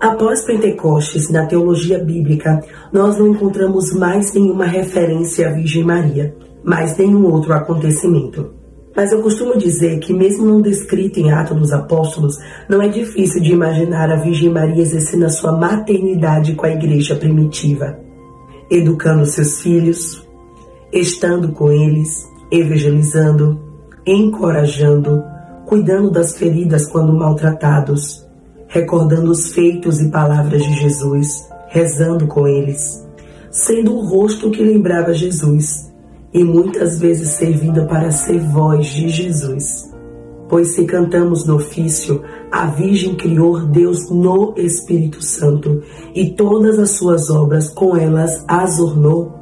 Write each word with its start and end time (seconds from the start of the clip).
Após 0.00 0.42
Pentecostes, 0.42 1.28
na 1.28 1.44
teologia 1.44 1.98
bíblica, 1.98 2.62
nós 2.92 3.18
não 3.18 3.28
encontramos 3.28 3.92
mais 3.92 4.32
nenhuma 4.32 4.64
referência 4.64 5.48
à 5.48 5.52
Virgem 5.52 5.82
Maria, 5.82 6.36
mais 6.62 6.96
nenhum 6.96 7.26
outro 7.26 7.52
acontecimento. 7.52 8.50
Mas 8.94 9.10
eu 9.10 9.20
costumo 9.20 9.58
dizer 9.58 9.98
que, 9.98 10.12
mesmo 10.12 10.46
não 10.46 10.60
descrito 10.60 11.18
em 11.18 11.32
Atos 11.32 11.58
dos 11.58 11.72
Apóstolos, 11.72 12.38
não 12.68 12.80
é 12.80 12.86
difícil 12.86 13.42
de 13.42 13.52
imaginar 13.52 14.08
a 14.08 14.20
Virgem 14.20 14.50
Maria 14.50 14.82
exercendo 14.82 15.24
a 15.24 15.30
sua 15.30 15.50
maternidade 15.50 16.54
com 16.54 16.64
a 16.64 16.70
igreja 16.70 17.16
primitiva, 17.16 17.98
educando 18.70 19.26
seus 19.26 19.60
filhos, 19.60 20.24
estando 20.92 21.48
com 21.50 21.72
eles, 21.72 22.24
evangelizando, 22.52 23.60
encorajando, 24.06 25.24
cuidando 25.66 26.08
das 26.08 26.38
feridas 26.38 26.86
quando 26.86 27.12
maltratados 27.12 28.27
recordando 28.68 29.30
os 29.30 29.52
feitos 29.52 30.00
e 30.00 30.10
palavras 30.10 30.62
de 30.62 30.74
Jesus, 30.74 31.48
rezando 31.68 32.26
com 32.26 32.46
eles, 32.46 33.06
sendo 33.50 33.96
o 33.96 34.06
rosto 34.06 34.50
que 34.50 34.62
lembrava 34.62 35.12
Jesus 35.14 35.92
e 36.32 36.44
muitas 36.44 36.98
vezes 36.98 37.30
servindo 37.30 37.86
para 37.86 38.10
ser 38.10 38.38
voz 38.38 38.86
de 38.86 39.08
Jesus. 39.08 39.88
Pois 40.48 40.74
se 40.74 40.84
cantamos 40.84 41.46
no 41.46 41.56
ofício, 41.56 42.22
a 42.50 42.66
Virgem 42.66 43.14
criou 43.14 43.60
Deus 43.66 44.10
no 44.10 44.54
Espírito 44.56 45.22
Santo 45.22 45.82
e 46.14 46.30
todas 46.30 46.78
as 46.78 46.92
suas 46.92 47.28
obras 47.28 47.68
com 47.68 47.96
elas 47.96 48.44
as 48.48 48.78
ornou. 48.78 49.34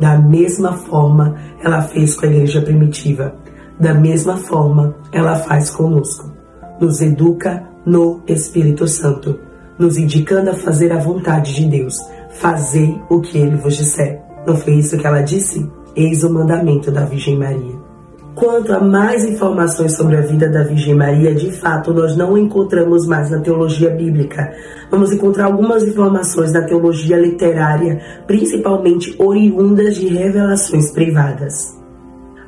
Da 0.00 0.18
mesma 0.18 0.74
forma 0.74 1.36
ela 1.62 1.82
fez 1.82 2.14
com 2.14 2.26
a 2.26 2.28
igreja 2.28 2.60
primitiva, 2.60 3.34
da 3.80 3.94
mesma 3.94 4.36
forma 4.36 4.96
ela 5.12 5.36
faz 5.36 5.70
conosco. 5.70 6.32
Nos 6.80 7.00
educa, 7.00 7.64
no 7.88 8.20
Espírito 8.28 8.86
Santo, 8.86 9.38
nos 9.78 9.96
indicando 9.96 10.50
a 10.50 10.54
fazer 10.54 10.92
a 10.92 10.98
vontade 10.98 11.54
de 11.54 11.64
Deus. 11.64 11.96
Fazei 12.34 13.00
o 13.08 13.20
que 13.20 13.38
ele 13.38 13.56
vos 13.56 13.76
disser. 13.76 14.20
Não 14.46 14.54
foi 14.54 14.74
isso 14.74 14.98
que 14.98 15.06
ela 15.06 15.22
disse? 15.22 15.66
Eis 15.96 16.22
o 16.22 16.32
mandamento 16.32 16.90
da 16.90 17.04
Virgem 17.06 17.38
Maria. 17.38 17.88
Quanto 18.34 18.72
a 18.72 18.80
mais 18.80 19.24
informações 19.24 19.96
sobre 19.96 20.16
a 20.16 20.20
vida 20.20 20.48
da 20.48 20.62
Virgem 20.62 20.94
Maria, 20.94 21.34
de 21.34 21.50
fato, 21.50 21.92
nós 21.92 22.14
não 22.14 22.36
encontramos 22.36 23.06
mais 23.06 23.30
na 23.30 23.40
teologia 23.40 23.90
bíblica. 23.90 24.52
Vamos 24.90 25.10
encontrar 25.10 25.46
algumas 25.46 25.82
informações 25.82 26.52
na 26.52 26.62
teologia 26.62 27.16
literária, 27.16 28.00
principalmente 28.26 29.16
oriundas 29.18 29.96
de 29.96 30.06
revelações 30.06 30.92
privadas. 30.92 31.77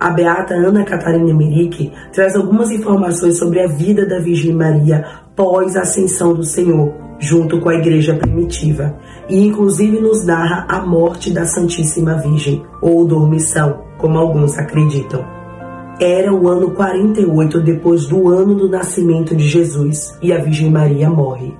A 0.00 0.10
beata 0.10 0.54
Ana 0.54 0.84
Catarina 0.84 1.30
Emerick 1.30 1.92
traz 2.12 2.36
algumas 2.36 2.70
informações 2.70 3.36
sobre 3.36 3.60
a 3.60 3.66
vida 3.66 4.06
da 4.06 4.20
Virgem 4.20 4.54
Maria 4.54 5.04
pós 5.34 5.76
a 5.76 5.80
ascensão 5.80 6.34
do 6.34 6.44
Senhor, 6.44 6.94
junto 7.18 7.60
com 7.60 7.68
a 7.68 7.74
igreja 7.74 8.14
primitiva, 8.14 8.96
e 9.28 9.44
inclusive 9.44 10.00
nos 10.00 10.24
narra 10.24 10.66
a 10.68 10.86
morte 10.86 11.32
da 11.32 11.44
Santíssima 11.44 12.14
Virgem, 12.14 12.62
ou 12.80 13.04
dormição, 13.04 13.80
como 13.98 14.18
alguns 14.18 14.56
acreditam. 14.56 15.24
Era 16.00 16.32
o 16.32 16.46
ano 16.46 16.70
48 16.70 17.60
depois 17.60 18.06
do 18.06 18.28
ano 18.28 18.54
do 18.54 18.68
nascimento 18.68 19.34
de 19.34 19.48
Jesus 19.48 20.16
e 20.22 20.32
a 20.32 20.38
Virgem 20.38 20.70
Maria 20.70 21.10
morre. 21.10 21.52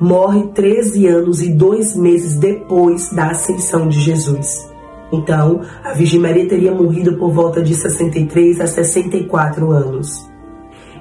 Morre 0.00 0.48
13 0.54 1.06
anos 1.06 1.42
e 1.42 1.52
dois 1.52 1.94
meses 1.94 2.38
depois 2.38 3.10
da 3.12 3.30
ascensão 3.30 3.88
de 3.88 4.00
Jesus. 4.00 4.72
Então, 5.12 5.62
a 5.82 5.92
Virgem 5.92 6.20
Maria 6.20 6.46
teria 6.46 6.72
morrido 6.72 7.16
por 7.16 7.32
volta 7.32 7.62
de 7.62 7.74
63 7.74 8.60
a 8.60 8.66
64 8.66 9.70
anos. 9.70 10.28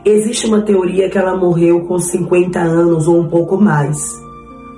Existe 0.05 0.47
uma 0.47 0.61
teoria 0.61 1.09
que 1.09 1.17
ela 1.17 1.36
morreu 1.36 1.81
com 1.81 1.99
50 1.99 2.59
anos 2.59 3.08
ou 3.08 3.19
um 3.19 3.27
pouco 3.27 3.58
mais, 3.58 3.97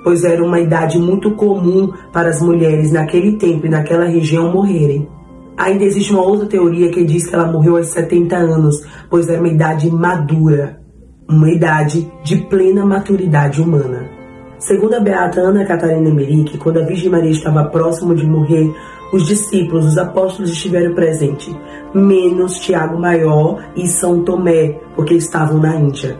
pois 0.04 0.24
era 0.24 0.44
uma 0.44 0.60
idade 0.60 0.98
muito 0.98 1.36
comum 1.36 1.94
para 2.12 2.30
as 2.30 2.42
mulheres 2.42 2.92
naquele 2.92 3.38
tempo 3.38 3.68
e 3.68 3.70
naquela 3.70 4.06
região 4.06 4.52
morrerem. 4.52 5.08
Ainda 5.56 5.84
existe 5.84 6.12
uma 6.12 6.24
outra 6.24 6.48
teoria 6.48 6.90
que 6.90 7.04
diz 7.04 7.28
que 7.28 7.36
ela 7.36 7.52
morreu 7.52 7.78
aos 7.78 7.88
70 7.88 8.36
anos, 8.36 8.82
pois 9.10 9.30
era 9.30 9.40
uma 9.40 9.50
idade 9.50 9.92
madura, 9.92 10.82
uma 11.30 11.52
idade 11.52 12.12
de 12.24 12.38
plena 12.38 12.86
maturidade 12.86 13.62
humana. 13.62 14.19
Segundo 14.60 14.94
a 14.96 15.00
beata 15.00 15.40
Ana 15.40 15.66
Catarina 15.66 16.10
Emerick, 16.10 16.58
quando 16.58 16.82
a 16.82 16.86
Virgem 16.86 17.10
Maria 17.10 17.32
estava 17.32 17.64
próximo 17.70 18.14
de 18.14 18.28
morrer, 18.28 18.70
os 19.14 19.26
discípulos, 19.26 19.86
os 19.86 19.98
apóstolos 19.98 20.52
estiveram 20.52 20.94
presentes, 20.94 21.56
menos 21.94 22.60
Tiago 22.60 23.00
Maior 23.00 23.64
e 23.74 23.88
São 23.88 24.22
Tomé, 24.24 24.78
porque 24.98 25.14
estavam 25.14 25.60
na 25.60 25.76
Índia. 25.76 26.20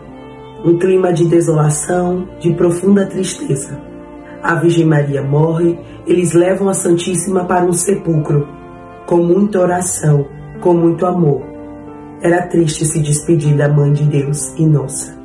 Um 0.64 0.78
clima 0.78 1.12
de 1.12 1.26
desolação, 1.26 2.26
de 2.40 2.54
profunda 2.54 3.04
tristeza. 3.04 3.78
A 4.42 4.54
Virgem 4.54 4.86
Maria 4.86 5.22
morre, 5.22 5.78
eles 6.06 6.32
levam 6.32 6.70
a 6.70 6.74
Santíssima 6.74 7.44
para 7.44 7.64
um 7.66 7.74
sepulcro, 7.74 8.48
com 9.06 9.18
muita 9.18 9.60
oração, 9.60 10.26
com 10.62 10.72
muito 10.72 11.04
amor. 11.04 11.42
Era 12.22 12.46
triste 12.46 12.86
se 12.86 13.00
despedir 13.00 13.54
da 13.54 13.68
Mãe 13.68 13.92
de 13.92 14.04
Deus 14.04 14.54
e 14.58 14.64
nossa. 14.64 15.19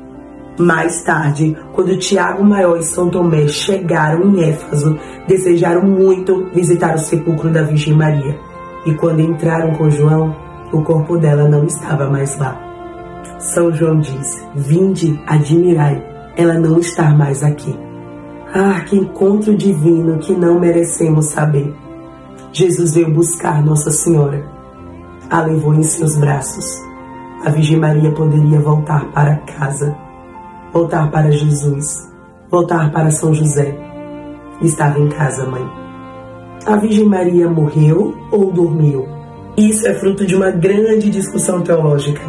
Mais 0.58 1.02
tarde, 1.02 1.54
quando 1.74 1.98
Tiago 1.98 2.42
Maior 2.42 2.78
e 2.78 2.82
São 2.82 3.10
Tomé 3.10 3.46
chegaram 3.46 4.30
em 4.30 4.48
Éfaso, 4.48 4.98
desejaram 5.28 5.82
muito 5.82 6.46
visitar 6.54 6.94
o 6.94 6.98
sepulcro 6.98 7.50
da 7.50 7.62
Virgem 7.62 7.94
Maria. 7.94 8.38
E 8.86 8.94
quando 8.94 9.20
entraram 9.20 9.74
com 9.74 9.90
João, 9.90 10.34
o 10.72 10.80
corpo 10.80 11.18
dela 11.18 11.46
não 11.46 11.66
estava 11.66 12.08
mais 12.08 12.38
lá. 12.38 12.58
São 13.38 13.70
João 13.70 14.00
diz: 14.00 14.42
Vinde, 14.54 15.20
admirai, 15.26 16.02
ela 16.38 16.54
não 16.54 16.78
está 16.78 17.10
mais 17.10 17.42
aqui. 17.42 17.78
Ah, 18.54 18.80
que 18.80 18.96
encontro 18.96 19.54
divino 19.54 20.18
que 20.18 20.32
não 20.32 20.58
merecemos 20.58 21.26
saber. 21.26 21.74
Jesus 22.50 22.94
veio 22.94 23.12
buscar 23.12 23.62
Nossa 23.62 23.90
Senhora. 23.90 24.42
A 25.28 25.42
levou 25.42 25.74
em 25.74 25.82
seus 25.82 26.16
braços. 26.16 26.64
A 27.44 27.50
Virgem 27.50 27.78
Maria 27.78 28.10
poderia 28.12 28.58
voltar 28.58 29.04
para 29.12 29.36
casa 29.36 30.05
voltar 30.72 31.10
para 31.10 31.30
Jesus, 31.30 32.12
voltar 32.50 32.92
para 32.92 33.10
São 33.10 33.34
José. 33.34 33.76
Estava 34.62 34.98
em 34.98 35.08
casa, 35.08 35.46
mãe. 35.46 35.64
A 36.66 36.76
Virgem 36.76 37.06
Maria 37.06 37.48
morreu 37.48 38.14
ou 38.32 38.52
dormiu? 38.52 39.06
Isso 39.56 39.86
é 39.86 39.94
fruto 39.94 40.26
de 40.26 40.34
uma 40.34 40.50
grande 40.50 41.08
discussão 41.10 41.62
teológica. 41.62 42.22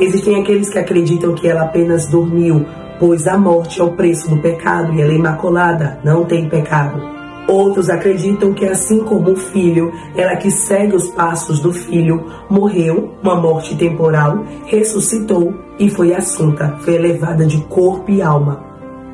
Existem 0.00 0.40
aqueles 0.40 0.68
que 0.68 0.78
acreditam 0.78 1.34
que 1.34 1.48
ela 1.48 1.62
apenas 1.62 2.06
dormiu, 2.08 2.66
pois 2.98 3.26
a 3.26 3.38
morte 3.38 3.80
é 3.80 3.84
o 3.84 3.92
preço 3.92 4.28
do 4.28 4.40
pecado 4.40 4.92
e 4.92 5.00
ela 5.00 5.12
é 5.12 5.16
imaculada, 5.16 5.98
não 6.04 6.24
tem 6.24 6.48
pecado. 6.48 7.00
Outros 7.46 7.90
acreditam 7.90 8.54
que, 8.54 8.64
assim 8.64 9.00
como 9.04 9.32
o 9.32 9.36
filho, 9.36 9.92
ela 10.16 10.36
que 10.36 10.50
segue 10.50 10.96
os 10.96 11.08
passos 11.08 11.60
do 11.60 11.72
filho, 11.72 12.24
morreu, 12.48 13.12
uma 13.22 13.36
morte 13.36 13.76
temporal, 13.76 14.44
ressuscitou 14.66 15.52
e 15.78 15.90
foi 15.90 16.14
assunta, 16.14 16.74
foi 16.80 16.94
elevada 16.94 17.44
de 17.44 17.60
corpo 17.64 18.10
e 18.10 18.22
alma. 18.22 18.64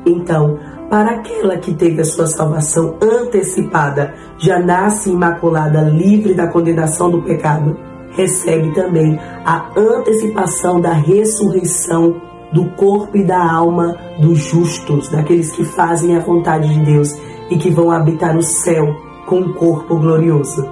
Então, 0.05 0.57
para 0.89 1.11
aquela 1.11 1.57
que 1.57 1.73
teve 1.73 2.01
a 2.01 2.05
sua 2.05 2.27
salvação 2.27 2.95
antecipada, 3.01 4.13
já 4.37 4.59
nasce 4.59 5.09
imaculada, 5.09 5.81
livre 5.81 6.33
da 6.33 6.47
condenação 6.47 7.09
do 7.11 7.21
pecado, 7.21 7.77
recebe 8.11 8.73
também 8.73 9.19
a 9.45 9.71
antecipação 9.77 10.79
da 10.79 10.93
ressurreição 10.93 12.21
do 12.53 12.65
corpo 12.71 13.17
e 13.17 13.23
da 13.23 13.41
alma 13.41 13.95
dos 14.19 14.39
justos, 14.39 15.09
daqueles 15.09 15.51
que 15.51 15.63
fazem 15.63 16.17
a 16.17 16.19
vontade 16.19 16.67
de 16.67 16.85
Deus 16.85 17.17
e 17.51 17.57
que 17.57 17.69
vão 17.69 17.91
habitar 17.91 18.35
o 18.35 18.41
céu 18.41 18.95
com 19.27 19.41
um 19.41 19.53
corpo 19.53 19.97
glorioso. 19.97 20.67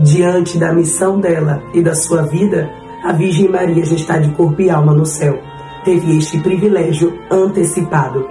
Diante 0.00 0.58
da 0.58 0.72
missão 0.72 1.20
dela 1.20 1.62
e 1.72 1.80
da 1.80 1.94
sua 1.94 2.22
vida, 2.22 2.68
a 3.04 3.12
Virgem 3.12 3.48
Maria 3.48 3.84
já 3.84 3.94
está 3.94 4.18
de 4.18 4.30
corpo 4.32 4.60
e 4.60 4.68
alma 4.68 4.92
no 4.92 5.06
céu. 5.06 5.38
Teve 5.84 6.18
este 6.18 6.40
privilégio 6.40 7.16
antecipado. 7.30 8.26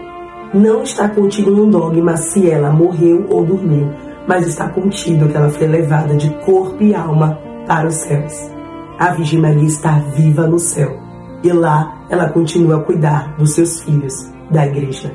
Não 0.54 0.84
está 0.84 1.08
contido 1.08 1.52
no 1.52 1.66
dogma 1.68 2.18
se 2.18 2.50
ela 2.50 2.72
morreu 2.72 3.26
ou 3.30 3.46
dormiu, 3.46 3.90
mas 4.28 4.46
está 4.46 4.70
contido 4.70 5.28
que 5.28 5.38
ela 5.38 5.50
foi 5.50 5.68
levada 5.68 6.16
de 6.16 6.30
corpo 6.46 6.84
e 6.84 6.94
alma 6.94 7.40
para 7.66 7.88
os 7.88 7.96
céus. 7.96 8.52
A 9.00 9.12
Virgem 9.12 9.40
Maria 9.40 9.68
está 9.68 10.00
viva 10.16 10.46
no 10.46 10.60
céu 10.60 11.00
e 11.44 11.52
lá 11.52 12.06
ela 12.10 12.30
continua 12.30 12.78
a 12.78 12.84
cuidar 12.84 13.36
dos 13.38 13.54
seus 13.54 13.82
filhos, 13.82 14.14
da 14.50 14.66
igreja. 14.66 15.14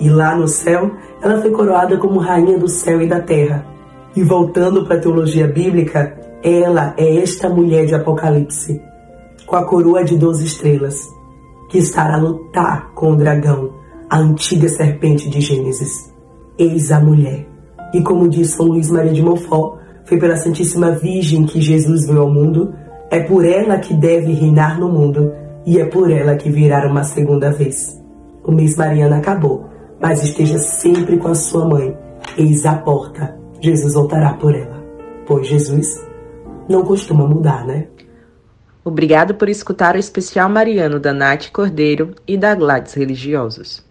E 0.00 0.08
lá 0.08 0.36
no 0.36 0.46
céu, 0.46 0.90
ela 1.22 1.40
foi 1.40 1.50
coroada 1.50 1.96
como 1.96 2.20
rainha 2.20 2.58
do 2.58 2.68
céu 2.68 3.00
e 3.02 3.06
da 3.06 3.20
terra. 3.20 3.66
E 4.14 4.22
voltando 4.22 4.84
para 4.84 4.96
a 4.96 5.00
teologia 5.00 5.46
bíblica, 5.46 6.16
ela 6.42 6.94
é 6.96 7.16
esta 7.16 7.48
mulher 7.48 7.86
de 7.86 7.94
Apocalipse, 7.94 8.80
com 9.46 9.56
a 9.56 9.64
coroa 9.64 10.04
de 10.04 10.16
doze 10.16 10.44
estrelas, 10.44 10.96
que 11.68 11.78
estará 11.78 12.14
a 12.14 12.18
lutar 12.18 12.92
com 12.94 13.12
o 13.12 13.16
dragão, 13.16 13.72
a 14.08 14.18
antiga 14.18 14.68
serpente 14.68 15.28
de 15.28 15.40
Gênesis. 15.40 16.12
Eis 16.58 16.90
a 16.90 17.00
mulher. 17.00 17.46
E 17.92 18.00
como 18.02 18.28
diz 18.28 18.50
São 18.50 18.66
Luís 18.66 18.90
Maria 18.90 19.12
de 19.12 19.22
Montfort, 19.22 19.80
foi 20.04 20.18
pela 20.18 20.36
Santíssima 20.36 20.92
Virgem 20.92 21.44
que 21.44 21.60
Jesus 21.60 22.06
veio 22.06 22.20
ao 22.20 22.30
mundo, 22.30 22.72
é 23.10 23.20
por 23.20 23.44
ela 23.44 23.78
que 23.78 23.94
deve 23.94 24.32
reinar 24.32 24.78
no 24.78 24.88
mundo, 24.88 25.32
e 25.66 25.78
é 25.78 25.84
por 25.84 26.10
ela 26.10 26.36
que 26.36 26.50
virá 26.50 26.86
uma 26.86 27.04
segunda 27.04 27.50
vez. 27.50 28.00
O 28.44 28.50
mês 28.50 28.74
mariano 28.76 29.14
acabou, 29.14 29.67
mas 30.00 30.22
esteja 30.22 30.58
sempre 30.58 31.16
com 31.18 31.28
a 31.28 31.34
sua 31.34 31.66
mãe. 31.66 31.96
Eis 32.36 32.64
a 32.66 32.76
porta. 32.76 33.36
Jesus 33.60 33.94
voltará 33.94 34.34
por 34.34 34.54
ela. 34.54 34.82
Pois 35.26 35.46
Jesus 35.46 36.06
não 36.68 36.82
costuma 36.82 37.26
mudar, 37.26 37.66
né? 37.66 37.88
Obrigado 38.84 39.34
por 39.34 39.48
escutar 39.48 39.96
o 39.96 39.98
especial 39.98 40.48
mariano 40.48 40.98
da 40.98 41.12
Nath 41.12 41.50
Cordeiro 41.50 42.14
e 42.26 42.36
da 42.36 42.54
Gladys 42.54 42.94
Religiosos. 42.94 43.87